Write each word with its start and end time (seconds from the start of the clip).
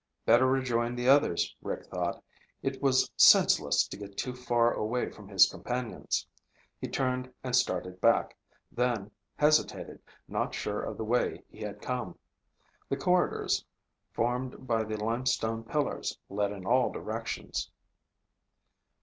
Better 0.25 0.47
rejoin 0.47 0.95
the 0.95 1.07
others, 1.07 1.55
Rick 1.61 1.85
thought. 1.85 2.23
It 2.63 2.81
was 2.81 3.11
senseless 3.15 3.87
to 3.87 3.95
get 3.97 4.17
too 4.17 4.33
far 4.33 4.73
away 4.73 5.11
from 5.11 5.27
his 5.29 5.47
companions. 5.47 6.25
He 6.79 6.87
turned 6.87 7.31
and 7.43 7.55
started 7.55 8.01
back, 8.01 8.35
then 8.71 9.11
hesitated, 9.35 10.01
not 10.27 10.55
sure 10.55 10.81
of 10.81 10.97
the 10.97 11.03
way 11.05 11.43
he 11.51 11.59
had 11.59 11.83
come. 11.83 12.17
The 12.89 12.97
corridors 12.97 13.63
formed 14.11 14.65
by 14.65 14.85
the 14.85 14.97
limestone 14.97 15.63
pillars 15.65 16.17
led 16.29 16.51
in 16.51 16.65
all 16.65 16.91
directions. 16.91 17.69